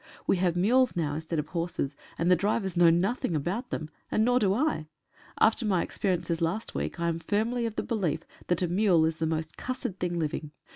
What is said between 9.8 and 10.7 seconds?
thing living.